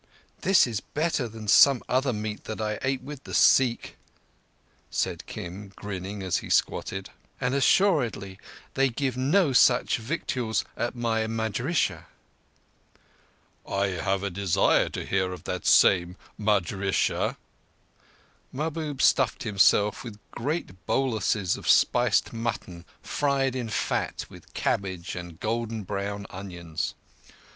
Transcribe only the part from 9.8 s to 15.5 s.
victuals at my madrissah." "I have a desire to hear of